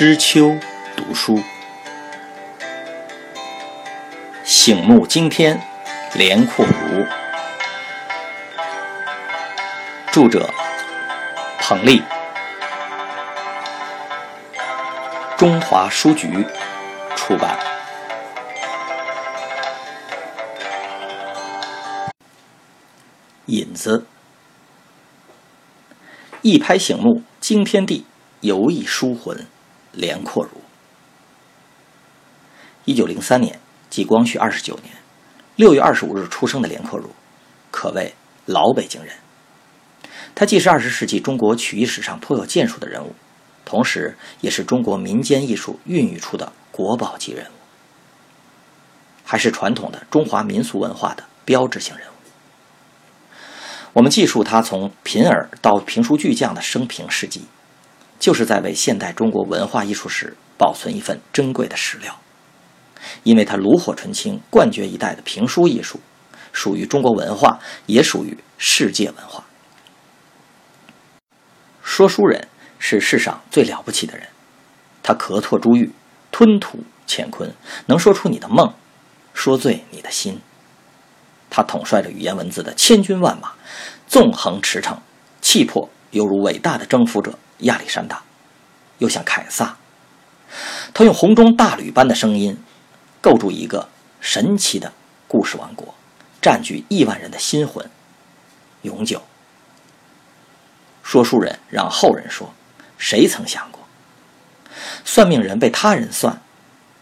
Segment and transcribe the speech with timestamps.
[0.00, 0.56] 知秋
[0.96, 1.38] 读书，
[4.42, 5.60] 醒目惊天，
[6.14, 7.04] 连阔如。
[10.10, 10.48] 著者：
[11.58, 12.02] 彭丽，
[15.36, 16.46] 中华书局
[17.14, 17.58] 出版。
[23.44, 24.06] 引子：
[26.40, 28.06] 一拍醒目惊天地，
[28.40, 29.46] 游弋书魂。
[29.92, 30.60] 连阔如，
[32.84, 33.58] 一九零三年，
[33.88, 34.94] 即光绪二十九年
[35.56, 37.10] 六月二十五日出生的连阔如，
[37.70, 38.14] 可谓
[38.46, 39.14] 老北京人。
[40.34, 43.14] 他既是二十世纪中国曲艺史上颇有建树的人物，
[43.64, 47.54] 同时也是中国民间艺术孕育出的国宝级人物，
[49.24, 52.12] 还是传统的中华民俗文化的标志性人物。
[53.92, 57.42] 我们记述他从贫儿到评书巨匠的生平事迹。
[58.20, 62.20] 就是在为现代中国文化艺术史保存一份珍贵的史料，
[63.24, 65.98] 因为它炉火纯青、冠绝一代的评书艺术，
[66.52, 69.44] 属于中国文化，也属于世界文化。
[71.82, 72.46] 说书人
[72.78, 74.28] 是世上最了不起的人，
[75.02, 75.90] 他咳唾珠玉，
[76.30, 77.52] 吞吐乾坤，
[77.86, 78.74] 能说出你的梦，
[79.32, 80.40] 说醉你的心。
[81.48, 83.52] 他统帅着语言文字的千军万马，
[84.06, 84.98] 纵横驰骋，
[85.40, 87.38] 气魄犹如伟大的征服者。
[87.64, 88.22] 亚历山大，
[88.96, 89.76] 又像凯撒，
[90.94, 92.56] 他用洪钟大吕般的声音，
[93.20, 94.94] 构筑一个神奇的
[95.28, 95.94] 故事王国，
[96.40, 97.90] 占据亿万人的心魂，
[98.80, 99.20] 永久。
[101.02, 102.50] 说书人让后人说，
[102.96, 103.82] 谁曾想过？
[105.04, 106.40] 算命人被他人算，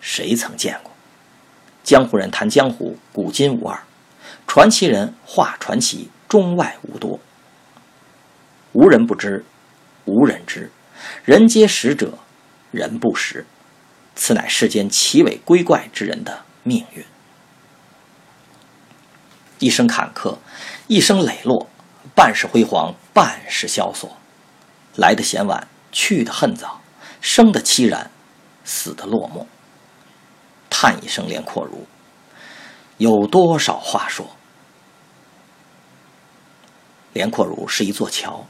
[0.00, 0.90] 谁曾见过？
[1.84, 3.78] 江湖人谈江湖，古今无二；
[4.48, 7.20] 传奇人话传奇，中外无多。
[8.78, 9.44] 无人不知。
[10.04, 10.70] 无人知，
[11.24, 12.16] 人皆识者，
[12.70, 13.44] 人不识。
[14.14, 17.04] 此乃世间奇伟归怪之人的命运。
[19.58, 20.38] 一生坎坷，
[20.86, 21.68] 一生磊落，
[22.14, 24.16] 半世辉煌，半世萧索。
[24.94, 26.80] 来的嫌晚，去的恨早，
[27.20, 28.12] 生的凄然，
[28.64, 29.44] 死的落寞。
[30.70, 31.84] 叹一声连阔如，
[32.98, 34.30] 有多少话说？
[37.12, 38.46] 连阔如是一座桥。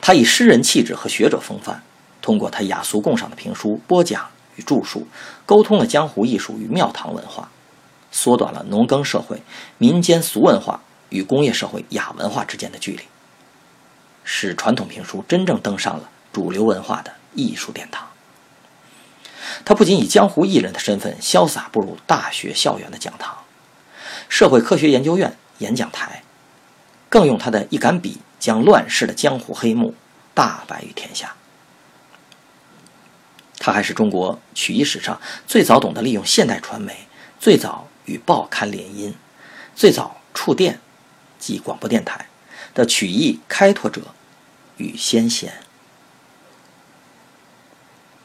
[0.00, 1.82] 他以诗人气质和学者风范，
[2.22, 5.06] 通过他雅俗共赏的评书播讲与著述，
[5.44, 7.50] 沟通了江湖艺术与庙堂文化，
[8.10, 9.42] 缩短了农耕社会
[9.78, 13.02] 民间俗文化与工业社会雅文化之间的距离，
[14.22, 18.06] 使传统评书真正登上了主流文化的艺术殿堂。
[19.64, 23.36] 他不仅以江湖艺人的身份潇洒步入大学校园的讲堂、
[24.28, 26.22] 社会科学研究院演讲台，
[27.08, 28.18] 更用他的一杆笔。
[28.44, 29.94] 将乱世的江湖黑幕
[30.34, 31.34] 大白于天下。
[33.58, 37.06] 他还是中国曲艺史上最早懂得利用现代传媒、
[37.40, 39.14] 最早与报刊联姻、
[39.74, 40.78] 最早触电
[41.38, 42.26] 即广播电台
[42.74, 44.02] 的曲艺开拓者
[44.76, 45.62] 与先贤。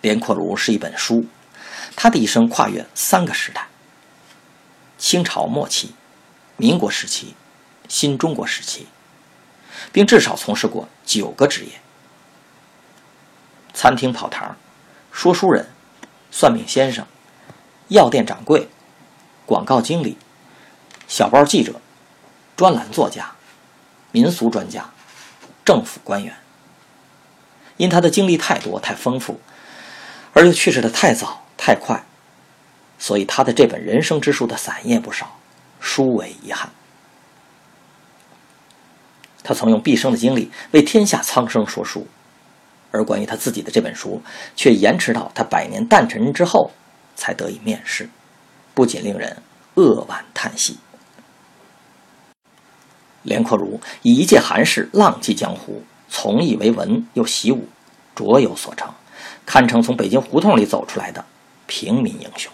[0.01, 1.27] 连阔如是一本书，
[1.95, 3.69] 他的一生跨越三个时代：
[4.97, 5.93] 清朝末期、
[6.57, 7.35] 民国时期、
[7.87, 8.87] 新中国时期。
[9.91, 11.71] 并至少从事过九个职业：
[13.73, 14.55] 餐厅跑堂、
[15.11, 15.69] 说书人、
[16.31, 17.05] 算命先生、
[17.89, 18.69] 药店掌柜、
[19.45, 20.17] 广告经理、
[21.07, 21.81] 小报记者、
[22.55, 23.31] 专栏作家、
[24.11, 24.89] 民俗专家、
[25.63, 26.35] 政府官员。
[27.77, 29.39] 因他的经历太多太丰富，
[30.33, 32.03] 而又去世的太早太快，
[32.97, 35.39] 所以他的这本人生之书的散页不少，
[35.79, 36.69] 殊为遗憾。
[39.49, 42.05] 他曾用毕生的精力为天下苍生说书，
[42.91, 44.21] 而关于他自己的这本书，
[44.55, 46.69] 却延迟到他百年诞辰之后
[47.15, 48.07] 才得以面世，
[48.75, 49.37] 不仅令人
[49.73, 50.77] 扼腕叹息。
[53.23, 57.67] 连阔如以一介寒士浪迹江湖，从艺为文又习武，
[58.13, 58.93] 卓有所成，
[59.47, 61.25] 堪称从北京胡同里走出来的
[61.65, 62.53] 平民英雄。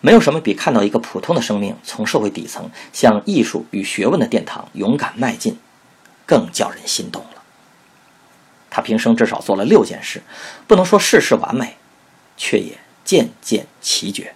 [0.00, 5.58] 没有什么比看到一个普通的生命从社会底层向艺术与学问的殿堂勇敢迈进，
[6.24, 7.42] 更叫人心动了。
[8.70, 10.22] 他平生至少做了六件事，
[10.66, 11.76] 不能说事事完美，
[12.36, 14.34] 却也件件奇绝。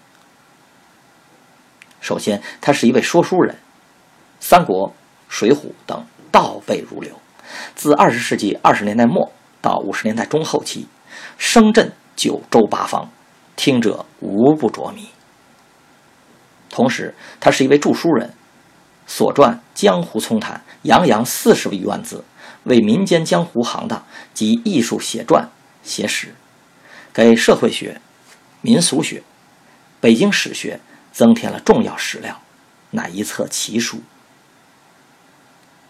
[2.00, 3.54] 首先，他是一位说书人，
[4.40, 4.88] 《三国》
[5.28, 5.56] 《水浒》
[5.86, 7.20] 等倒背如流，
[7.74, 9.30] 自二十世纪二十年代末
[9.60, 10.88] 到五十年代中后期，
[11.36, 13.10] 声震九州八方，
[13.56, 15.10] 听者无不着迷。
[16.70, 18.32] 同时，他是一位著书人，
[19.06, 22.24] 所传《江湖丛谈》洋洋四十余万字，
[22.64, 25.48] 为民间江湖行当及艺术写传
[25.82, 26.34] 写史，
[27.12, 28.00] 给社会学、
[28.60, 29.22] 民俗学、
[30.00, 30.80] 北京史学
[31.12, 32.40] 增添了重要史料，
[32.92, 34.00] 乃一册奇书。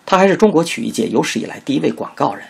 [0.07, 2.47] 他还是中国曲艺界有史以来第一位广告人。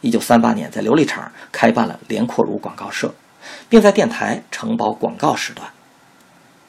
[0.00, 3.14] 一九三八年，在琉璃厂开办了连阔如广告社，
[3.68, 5.70] 并在电台承包广告时段，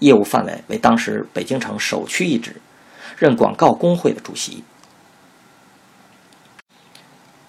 [0.01, 2.59] 业务范围为当时北京城首屈一指，
[3.17, 4.63] 任广告工会的主席。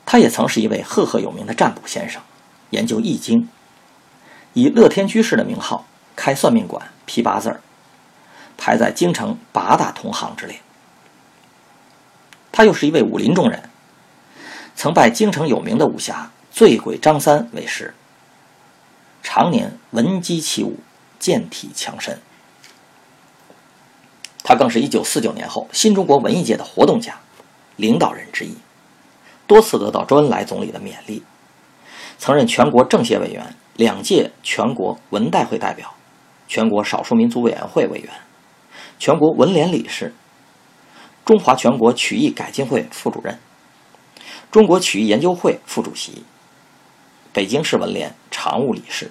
[0.04, 2.20] 他也曾是一位赫赫有名的占卜先生，
[2.70, 3.48] 研究易经，
[4.52, 7.60] 以乐天居士的名号开算命馆、批八字儿，
[8.58, 10.60] 排在京城八大同行之列。
[12.52, 13.70] 他又是一位武林中人。
[14.74, 17.94] 曾拜京城有名的武侠醉鬼张三为师，
[19.22, 20.80] 常年闻鸡起舞，
[21.18, 22.20] 健体强身。
[24.42, 27.18] 他更是一九四九年后新中国文艺界的活动家、
[27.76, 28.54] 领导人之一，
[29.46, 31.22] 多次得到周恩来总理的勉励。
[32.18, 35.94] 曾任全国政协委员、两届全国文代会代表、
[36.46, 38.08] 全国少数民族委员会委员、
[38.98, 40.14] 全国文联理事、
[41.24, 43.38] 中华全国曲艺改进会副主任。
[44.50, 46.24] 中国曲艺研究会副主席，
[47.32, 49.10] 北京市文联常务理事，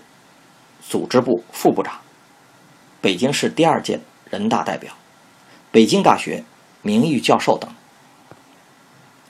[0.88, 2.00] 组织部副部长，
[3.02, 4.00] 北京市第二届
[4.30, 4.94] 人大代表，
[5.72, 6.44] 北京大学
[6.82, 7.74] 名誉教授等，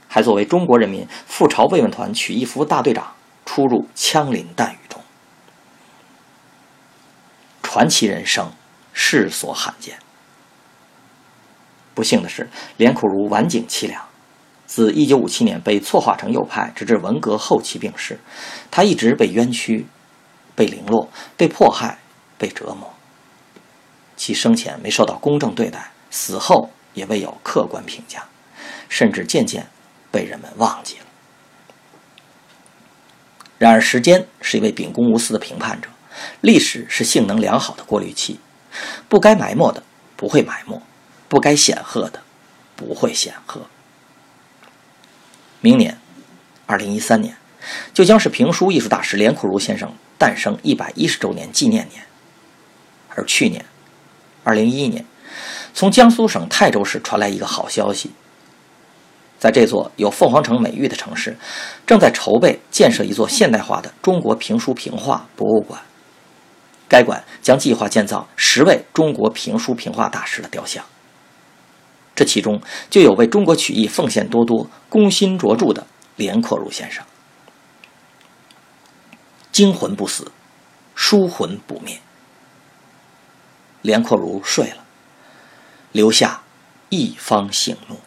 [0.07, 3.13] 还作为中国人民赴朝慰问团曲艺服大队长
[3.45, 5.01] 出入枪林弹雨中，
[7.61, 8.51] 传奇人生，
[8.91, 9.99] 世所罕见。
[11.93, 14.03] 不幸的是，连苦如晚景凄凉。
[14.65, 18.17] 自1957年被错划成右派，直至文革后期病逝，
[18.71, 19.85] 他一直被冤屈、
[20.55, 21.99] 被凌落、被迫害、
[22.37, 22.93] 被折磨。
[24.15, 28.23] 其生前没受到公正对待，死后也未有客观评价，
[28.87, 29.65] 甚至渐渐
[30.11, 31.05] 被人们忘记了。
[33.57, 35.87] 然而，时间是一位秉公无私的评判者，
[36.41, 38.39] 历史是性能良好的过滤器，
[39.07, 39.83] 不该埋没的
[40.15, 40.81] 不会埋没，
[41.29, 42.21] 不该显赫的
[42.75, 43.67] 不会显赫。
[45.59, 45.99] 明年，
[46.65, 47.37] 二零一三年，
[47.93, 52.03] 就将是评书艺术大师连苦如先生诞生一百一十周年纪念年。
[53.09, 53.63] 而去年，
[54.43, 55.05] 二零一一年，
[55.73, 58.11] 从江苏省泰州市传来一个好消息：
[59.39, 61.37] 在这座有凤凰城美誉的城市，
[61.87, 65.81] 正在筹备建设一座现代化的中国评书评话博物馆。
[66.87, 70.83] 该馆将计划建造十位中国评书评话大师的雕像。
[72.13, 75.87] 这其中就有为中国曲艺奉献多多、功心卓著的
[76.17, 77.03] 连阔如先生。
[79.53, 80.31] 精魂不死，
[80.93, 81.99] 书魂不灭。
[83.81, 84.80] 连阔如睡了，
[85.91, 86.41] 留下
[86.89, 87.99] 一方醒目。